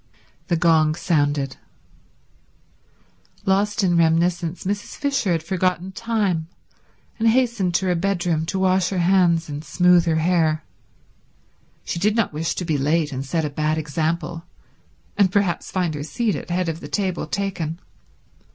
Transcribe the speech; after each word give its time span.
The 0.47 0.55
gong 0.57 0.95
sounded. 0.95 1.57
Lost 3.45 3.83
in 3.83 3.95
reminiscence 3.95 4.63
Mrs. 4.63 4.95
Fisher 4.95 5.31
had 5.31 5.43
forgotten 5.43 5.91
time, 5.91 6.47
and 7.19 7.27
hastened 7.27 7.75
to 7.75 7.85
her 7.85 7.93
bedroom 7.93 8.47
to 8.47 8.57
wash 8.57 8.89
her 8.89 8.97
hands 8.97 9.47
and 9.47 9.63
smoothe 9.63 10.07
her 10.07 10.15
hair. 10.15 10.63
She 11.85 11.99
did 11.99 12.15
not 12.15 12.33
wish 12.33 12.55
to 12.55 12.65
be 12.65 12.79
late 12.79 13.11
and 13.11 13.23
set 13.23 13.45
a 13.45 13.49
bad 13.51 13.77
example, 13.77 14.43
and 15.19 15.31
perhaps 15.31 15.69
find 15.69 15.93
her 15.93 16.01
seat 16.01 16.35
at 16.35 16.47
the 16.47 16.53
head 16.55 16.67
of 16.67 16.79
the 16.79 16.87
table 16.89 17.27
taken. 17.27 17.77